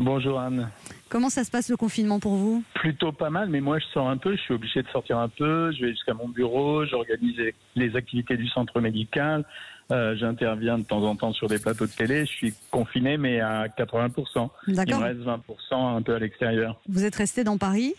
[0.00, 0.70] Bonjour Anne.
[1.08, 2.62] Comment ça se passe le confinement pour vous?
[2.74, 5.28] Plutôt pas mal, mais moi je sors un peu, je suis obligé de sortir un
[5.28, 7.36] peu, je vais jusqu'à mon bureau, j'organise
[7.74, 9.44] les activités du centre médical,
[9.90, 13.40] euh, j'interviens de temps en temps sur des plateaux de télé, je suis confiné mais
[13.40, 14.50] à 80%.
[14.68, 16.80] Il me reste 20% un peu à l'extérieur.
[16.88, 17.94] Vous êtes resté dans Paris?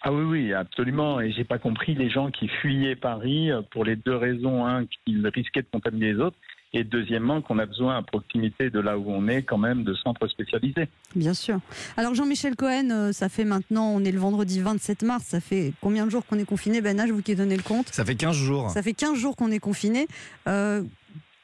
[0.00, 1.20] Ah oui, oui, absolument.
[1.20, 4.64] Et j'ai pas compris les gens qui fuyaient Paris pour les deux raisons.
[4.64, 6.38] Un, qu'ils risquaient de contaminer les autres
[6.72, 9.94] et deuxièmement qu'on a besoin à proximité de là où on est quand même de
[9.94, 10.88] centres spécialisés.
[11.14, 11.58] Bien sûr.
[11.96, 15.72] Alors Jean-Michel Cohen, euh, ça fait maintenant, on est le vendredi 27 mars, ça fait
[15.80, 16.80] combien de jours qu'on est confiné?
[16.80, 18.70] Ben je vous qui donné le compte Ça fait 15 jours.
[18.70, 20.08] Ça fait 15 jours qu'on est confiné.
[20.48, 20.82] Euh,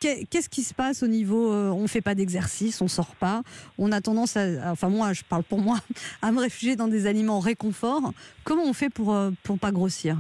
[0.01, 3.43] qu'est-ce qui se passe au niveau euh, On ne fait pas d'exercice, on sort pas.
[3.79, 5.79] On a tendance à, enfin moi, je parle pour moi,
[6.23, 8.13] à me réfugier dans des aliments réconfort.
[8.43, 10.19] Comment on fait pour pour pas grossir?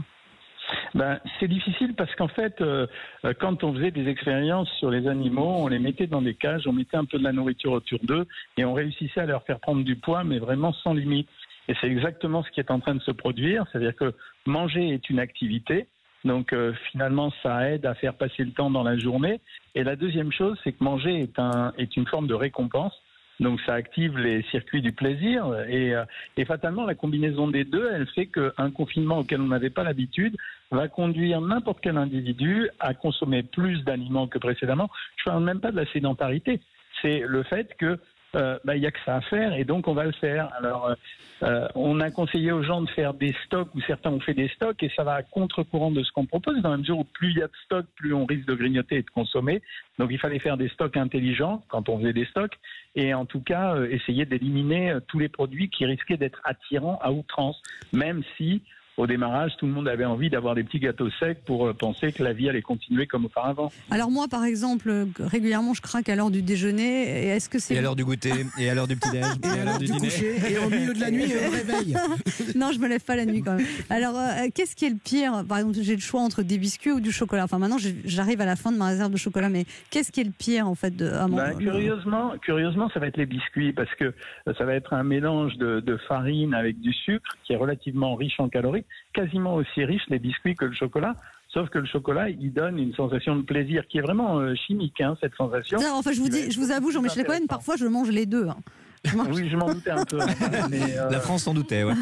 [0.94, 2.86] Ben, C'est difficile parce qu'en fait, euh,
[3.24, 6.66] euh, quand on faisait des expériences sur les animaux, on les mettait dans des cages,
[6.66, 8.26] on mettait un peu de la nourriture autour d'eux
[8.56, 11.28] et on réussissait à leur faire prendre du poids, mais vraiment sans limite.
[11.68, 14.12] Et c'est exactement ce qui est en train de se produire, c'est-à-dire que
[14.46, 15.88] manger est une activité,
[16.24, 19.40] donc euh, finalement ça aide à faire passer le temps dans la journée.
[19.74, 22.94] Et la deuxième chose, c'est que manger est, un, est une forme de récompense.
[23.40, 26.04] Donc ça active les circuits du plaisir et, euh,
[26.36, 30.36] et fatalement la combinaison des deux, elle fait qu'un confinement auquel on n'avait pas l'habitude
[30.74, 34.90] va conduire n'importe quel individu à consommer plus d'aliments que précédemment.
[35.16, 36.60] Je parle même pas de la sédentarité,
[37.02, 37.98] c'est le fait que
[38.34, 40.50] euh, bah, il n'y a que ça à faire et donc on va le faire.
[40.58, 40.94] Alors, euh,
[41.42, 44.48] euh, on a conseillé aux gens de faire des stocks ou certains ont fait des
[44.48, 47.30] stocks et ça va à contre-courant de ce qu'on propose dans la mesure où plus
[47.30, 49.62] il y a de stocks, plus on risque de grignoter et de consommer.
[49.98, 52.58] Donc il fallait faire des stocks intelligents quand on faisait des stocks
[52.96, 57.62] et en tout cas essayer d'éliminer tous les produits qui risquaient d'être attirants à outrance,
[57.92, 58.62] même si
[58.96, 62.12] au démarrage, tout le monde avait envie d'avoir des petits gâteaux secs pour euh, penser
[62.12, 63.72] que la vie allait continuer comme auparavant.
[63.90, 67.28] Alors moi, par exemple, euh, régulièrement, je craque à l'heure du déjeuner.
[67.28, 69.60] Est-ce que c'est et à l'heure du goûter et à l'heure du petit déj et,
[69.60, 71.96] à l'heure du, coucher et au milieu de la nuit au réveil.
[72.54, 73.66] non, je me lève pas la nuit quand même.
[73.90, 75.44] Alors, euh, qu'est-ce qui est le pire?
[75.48, 77.44] Par exemple, j'ai le choix entre des biscuits ou du chocolat.
[77.44, 80.24] Enfin, maintenant, j'arrive à la fin de ma réserve de chocolat, mais qu'est-ce qui est
[80.24, 83.92] le pire en fait de, à ben, curieusement, curieusement, ça va être les biscuits parce
[83.96, 84.14] que
[84.56, 88.38] ça va être un mélange de, de farine avec du sucre qui est relativement riche
[88.38, 91.16] en calories quasiment aussi riche les biscuits que le chocolat.
[91.54, 95.00] Sauf que le chocolat, il donne une sensation de plaisir qui est vraiment euh, chimique,
[95.00, 95.78] hein, cette sensation.
[95.78, 98.48] Non, enfin, je vous dis, je vous avoue, Jean-Michel Cohen, parfois je mange les deux.
[98.48, 98.56] Hein.
[99.32, 100.18] oui, je m'en doutais un peu.
[100.74, 101.94] Euh, la France s'en doutait, ouais.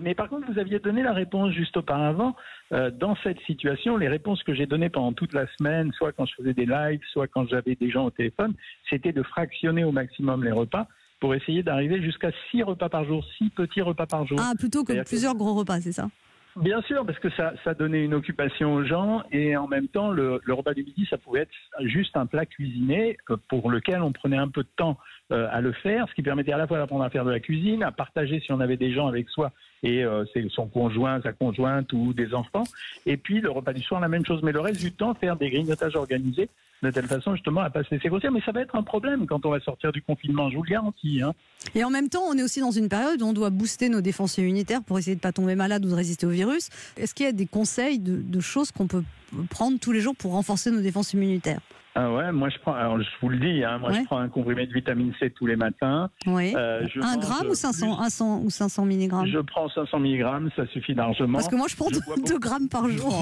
[0.00, 2.34] mais, par contre, vous aviez donné la réponse juste auparavant.
[2.72, 6.26] Euh, dans cette situation, les réponses que j'ai données pendant toute la semaine, soit quand
[6.26, 8.54] je faisais des lives, soit quand j'avais des gens au téléphone,
[8.88, 10.88] c'était de fractionner au maximum les repas
[11.24, 14.38] pour essayer d'arriver jusqu'à six repas par jour, six petits repas par jour.
[14.38, 16.10] Ah, plutôt que plusieurs gros repas, c'est ça?
[16.56, 20.10] Bien sûr, parce que ça, ça donnait une occupation aux gens et en même temps,
[20.10, 24.12] le, repas du midi, ça pouvait être juste un plat cuisiné euh, pour lequel on
[24.12, 24.98] prenait un peu de temps
[25.32, 27.40] euh, à le faire, ce qui permettait à la fois d'apprendre à faire de la
[27.40, 29.50] cuisine, à partager si on avait des gens avec soi
[29.82, 32.64] et euh, c'est son conjoint, sa conjointe ou des enfants.
[33.06, 35.36] Et puis le repas du soir, la même chose, mais le reste du temps, faire
[35.36, 36.50] des grignotages organisés
[36.84, 38.30] de telle façon justement à pas se laisser grossir.
[38.30, 40.70] Mais ça va être un problème quand on va sortir du confinement, je vous le
[40.70, 41.22] garantis.
[41.22, 41.32] Hein.
[41.74, 44.00] Et en même temps, on est aussi dans une période où on doit booster nos
[44.00, 46.68] défenses immunitaires pour essayer de ne pas tomber malade ou de résister au virus.
[46.96, 49.04] Est-ce qu'il y a des conseils de choses qu'on peut
[49.50, 51.60] prendre tous les jours pour renforcer nos défenses immunitaires?
[51.96, 54.28] Ah ouais, moi je prends, alors je vous le dis, hein, moi je prends un
[54.28, 56.10] comprimé de vitamine C tous les matins.
[56.26, 56.52] Oui.
[56.56, 59.26] Euh, un gramme ou 500, ou 500 milligrammes?
[59.26, 61.38] Je prends 500 milligrammes, ça suffit largement.
[61.38, 63.12] Parce que moi je prends 2 grammes par jour.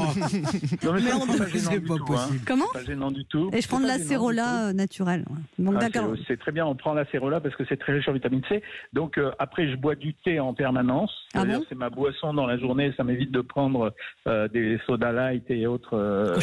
[0.83, 2.15] non mais, c'est pas gênant du tout.
[2.15, 2.29] Hein.
[2.47, 2.65] Comment?
[2.73, 3.51] Pas gênant du tout.
[3.53, 5.27] Et je prends de la cérola euh, naturelle.
[5.59, 6.15] Donc ah, d'accord.
[6.27, 8.63] C'est très bien, on prend la cérola parce que c'est très riche en vitamine C.
[8.95, 11.13] Donc euh, après je bois du thé en permanence.
[11.35, 11.63] Ah bon?
[11.69, 13.93] C'est ma boisson dans la journée, ça m'évite de prendre
[14.27, 16.39] des soda light et autres euh,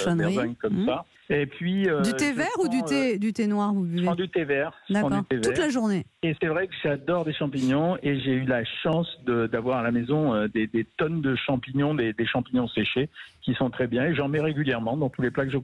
[0.62, 0.86] comme mmh.
[0.86, 1.06] ça.
[1.32, 4.00] Et puis euh, du thé vert ou du thé euh, du thé noir vous buvez
[4.00, 4.74] Je prends du thé vert.
[4.90, 5.24] D'accord.
[5.30, 6.06] Toute la journée.
[6.24, 9.92] Et c'est vrai que j'adore des champignons et j'ai eu la chance d'avoir à la
[9.92, 13.10] maison euh, des, des, tonnes de champignons, des, des, champignons séchés
[13.42, 15.58] qui sont très bien et j'en mets régulièrement dans tous les plats que je